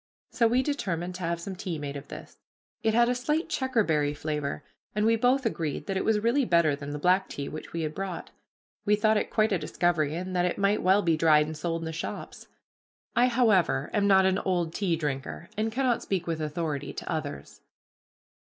So 0.31 0.47
we 0.47 0.63
determined 0.63 1.13
to 1.13 1.21
have 1.25 1.39
some 1.39 1.55
tea 1.55 1.77
made 1.77 1.95
of 1.95 2.07
this. 2.07 2.39
It 2.81 2.95
had 2.95 3.07
a 3.07 3.13
slight 3.13 3.49
checkerberry 3.49 4.15
flavor, 4.15 4.63
and 4.95 5.05
we 5.05 5.15
both 5.15 5.45
agreed 5.45 5.85
that 5.85 5.95
it 5.95 6.03
was 6.03 6.17
really 6.21 6.43
better 6.43 6.75
than 6.75 6.89
the 6.89 6.97
black 6.97 7.29
tea 7.29 7.47
which 7.47 7.71
we 7.71 7.83
had 7.83 7.93
brought. 7.93 8.31
We 8.83 8.95
thought 8.95 9.15
it 9.15 9.29
quite 9.29 9.51
a 9.51 9.59
discovery, 9.59 10.15
and 10.15 10.35
that 10.35 10.45
it 10.45 10.57
might 10.57 10.81
well 10.81 11.03
be 11.03 11.15
dried 11.17 11.45
and 11.45 11.55
sold 11.55 11.81
in 11.83 11.85
the 11.85 11.93
shops. 11.93 12.47
I 13.15 13.29
for 13.29 13.41
one, 13.45 13.47
however, 13.51 13.89
am 13.93 14.07
not 14.07 14.25
an 14.25 14.39
old 14.39 14.73
tea 14.73 14.95
drinker 14.95 15.49
and 15.55 15.71
cannot 15.71 16.01
speak 16.01 16.25
with 16.25 16.41
authority 16.41 16.93
to 16.93 17.07
others. 17.11 17.61